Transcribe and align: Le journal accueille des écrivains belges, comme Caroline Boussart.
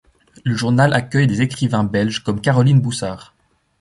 Le 0.45 0.55
journal 0.55 0.93
accueille 0.93 1.27
des 1.27 1.43
écrivains 1.43 1.83
belges, 1.83 2.23
comme 2.23 2.41
Caroline 2.41 2.81
Boussart. 2.81 3.35